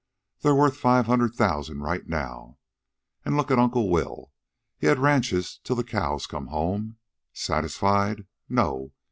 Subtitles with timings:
[0.41, 2.57] They're worth five hundred thousand right now.
[3.23, 4.31] An' look at Uncle Will.
[4.79, 6.97] He had ranches till the cows come home.
[7.33, 8.25] Satisfied?
[8.49, 8.93] No.